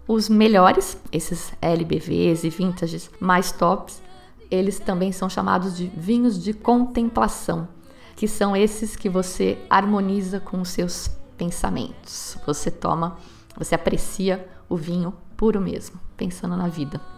[0.07, 4.03] Os melhores, esses LBVs e vintages mais tops,
[4.51, 7.67] eles também são chamados de vinhos de contemplação,
[8.15, 12.37] que são esses que você harmoniza com os seus pensamentos.
[12.45, 13.17] Você toma,
[13.57, 17.14] você aprecia o vinho puro mesmo, pensando na vida.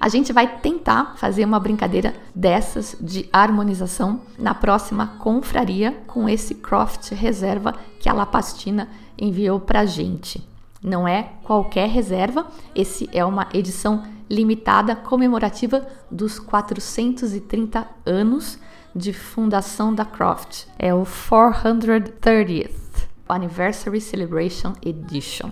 [0.00, 6.54] A gente vai tentar fazer uma brincadeira dessas de harmonização na próxima confraria com esse
[6.54, 8.88] Croft Reserva que a La Pastina
[9.18, 10.42] enviou pra gente.
[10.82, 18.58] Não é qualquer reserva, esse é uma edição limitada comemorativa dos 430 anos
[18.96, 20.64] de fundação da Croft.
[20.78, 22.70] É o 430th
[23.28, 25.50] Anniversary Celebration Edition.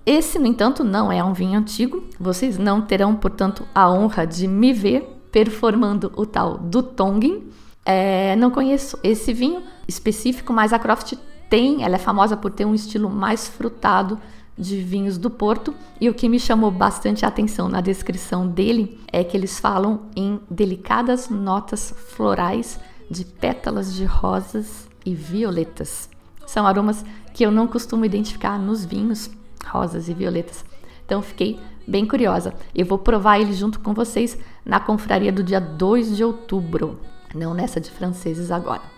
[0.07, 2.03] Esse, no entanto, não é um vinho antigo.
[2.19, 7.51] Vocês não terão, portanto, a honra de me ver performando o tal do Tonguin.
[7.85, 11.15] É, não conheço esse vinho específico, mas a Croft
[11.49, 14.19] tem, ela é famosa por ter um estilo mais frutado
[14.57, 15.75] de vinhos do Porto.
[16.01, 20.41] E o que me chamou bastante atenção na descrição dele é que eles falam em
[20.51, 22.79] delicadas notas florais
[23.11, 26.11] de pétalas de rosas e violetas.
[26.47, 29.31] São aromas que eu não costumo identificar nos vinhos,
[29.65, 30.65] rosas e violetas.
[31.07, 32.53] Então fiquei bem curiosa.
[32.75, 37.01] Eu vou provar ele junto com vocês na confraria do dia 2 de outubro,
[37.35, 38.98] não nessa de franceses agora.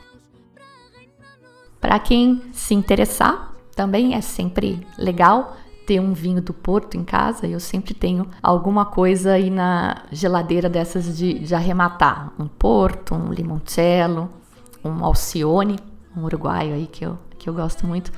[1.80, 5.56] Para quem se interessar, também é sempre legal
[5.86, 7.46] ter um vinho do Porto em casa.
[7.46, 12.32] Eu sempre tenho alguma coisa aí na geladeira dessas de, de arrematar.
[12.38, 14.28] Um Porto, um Limoncello,
[14.84, 15.78] um Alcione,
[16.16, 18.12] um uruguaio aí que eu, que eu gosto muito.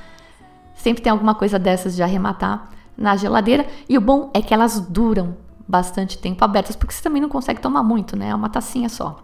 [0.75, 3.65] Sempre tem alguma coisa dessas de arrematar na geladeira.
[3.87, 5.37] E o bom é que elas duram
[5.67, 8.29] bastante tempo abertas, porque você também não consegue tomar muito, né?
[8.29, 9.23] É uma tacinha só.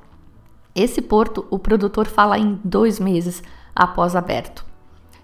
[0.74, 3.44] Esse porto, o produtor fala em dois meses
[3.76, 4.66] após aberto.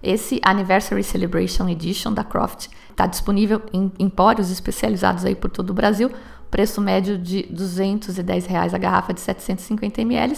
[0.02, 5.74] Esse Anniversary Celebration Edition da Croft está disponível em empórios especializados aí por todo o
[5.74, 6.12] Brasil.
[6.52, 10.38] Preço médio de 210 reais a garrafa de 750 ml.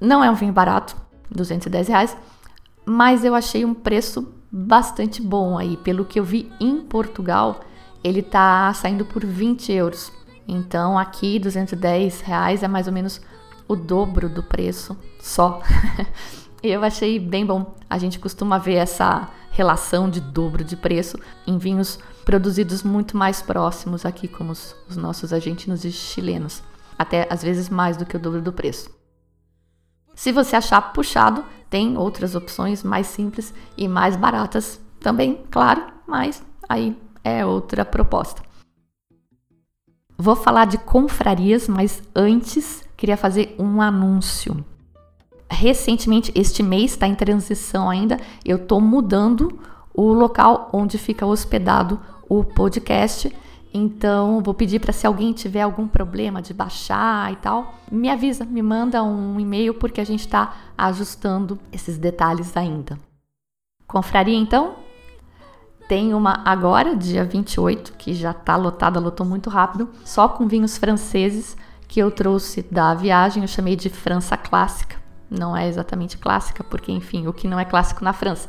[0.00, 0.96] Não é um vinho barato,
[1.30, 2.16] 210 reais,
[2.84, 5.76] mas eu achei um preço bastante bom aí.
[5.76, 7.60] Pelo que eu vi em Portugal,
[8.02, 10.12] ele tá saindo por 20 euros.
[10.46, 13.20] Então aqui 210 reais é mais ou menos
[13.68, 15.62] o dobro do preço só.
[16.62, 17.74] eu achei bem bom.
[17.88, 23.40] A gente costuma ver essa relação de dobro de preço em vinhos produzidos muito mais
[23.40, 26.62] próximos aqui, como os, os nossos argentinos e chilenos.
[26.98, 28.90] Até às vezes mais do que o dobro do preço.
[30.14, 36.42] Se você achar puxado, tem outras opções mais simples e mais baratas também, claro, mas
[36.68, 38.42] aí é outra proposta.
[40.16, 44.64] Vou falar de confrarias, mas antes queria fazer um anúncio.
[45.50, 49.58] Recentemente, este mês está em transição ainda, eu estou mudando
[49.94, 53.34] o local onde fica hospedado o podcast
[53.72, 58.44] então, vou pedir para se alguém tiver algum problema de baixar e tal, me avisa,
[58.44, 62.98] me manda um e-mail porque a gente está ajustando esses detalhes ainda.
[63.86, 64.76] Confraria então?
[65.86, 70.76] Tem uma agora, dia 28, que já está lotada, lotou muito rápido, só com vinhos
[70.76, 74.96] franceses que eu trouxe da viagem, eu chamei de França clássica.
[75.30, 78.48] Não é exatamente clássica, porque enfim, o que não é clássico na França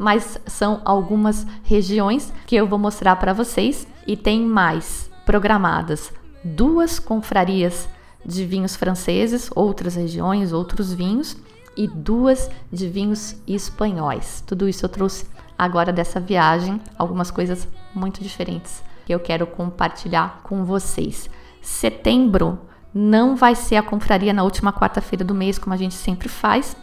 [0.00, 6.10] mas são algumas regiões que eu vou mostrar para vocês e tem mais programadas
[6.42, 7.86] duas confrarias
[8.24, 11.36] de vinhos franceses, outras regiões, outros vinhos
[11.76, 14.42] e duas de vinhos espanhóis.
[14.46, 15.26] Tudo isso eu trouxe
[15.58, 21.28] agora dessa viagem, algumas coisas muito diferentes que eu quero compartilhar com vocês.
[21.60, 22.58] Setembro
[22.92, 26.76] Não vai ser a confraria na última quarta-feira do mês, como a gente sempre faz,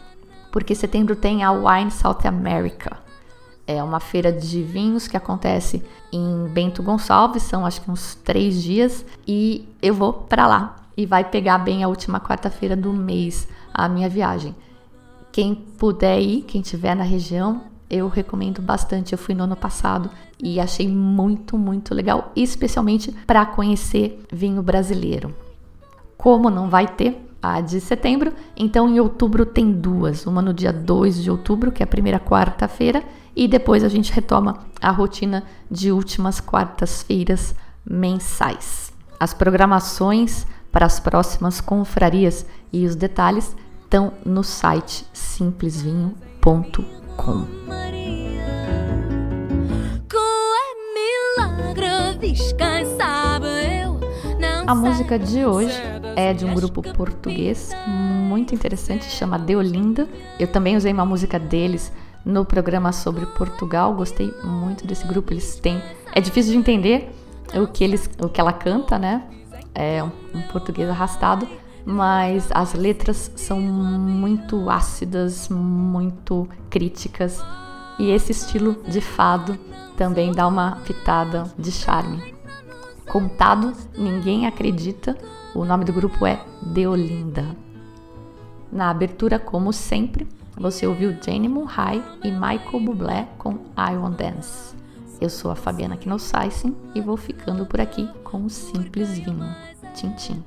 [0.50, 2.96] porque setembro tem a Wine South America.
[3.66, 8.62] É uma feira de vinhos que acontece em Bento Gonçalves, são acho que uns três
[8.62, 13.46] dias, e eu vou para lá e vai pegar bem a última quarta-feira do mês
[13.72, 14.56] a minha viagem.
[15.30, 19.12] Quem puder ir, quem estiver na região, eu recomendo bastante.
[19.12, 20.10] Eu fui no ano passado
[20.42, 25.34] e achei muito, muito legal, especialmente para conhecer vinho brasileiro.
[26.18, 30.72] Como não vai ter a de setembro, então em outubro tem duas, uma no dia
[30.72, 33.04] 2 de outubro, que é a primeira quarta-feira,
[33.34, 37.54] e depois a gente retoma a rotina de últimas quartas-feiras
[37.86, 38.92] mensais.
[39.20, 43.54] As programações para as próximas confrarias e os detalhes
[43.84, 47.46] estão no site simplesvinho.com.
[54.68, 55.72] A música de hoje
[56.14, 60.06] é de um grupo português muito interessante, chama Deolinda.
[60.38, 61.90] Eu também usei uma música deles
[62.22, 65.32] no programa sobre Portugal, gostei muito desse grupo.
[65.32, 65.82] Eles têm,
[66.14, 67.10] é difícil de entender
[67.54, 69.22] o que eles, o que ela canta, né?
[69.74, 71.48] É um, português arrastado,
[71.86, 77.42] mas as letras são muito ácidas, muito críticas.
[77.98, 79.58] E esse estilo de fado
[79.96, 82.36] também dá uma pitada de charme
[83.08, 85.16] contado, ninguém acredita.
[85.54, 87.56] O nome do grupo é Deolinda.
[88.70, 94.76] Na abertura, como sempre, você ouviu Jane Murray e Michael Bublé com I Want Dance.
[95.20, 99.54] Eu sou a Fabiana Knossaisen e vou ficando por aqui com o Simples Vinho.
[99.94, 100.44] Tchim, tchim.